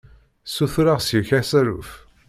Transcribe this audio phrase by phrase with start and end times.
[0.47, 1.89] Ssutureɣ seg-k asaruf.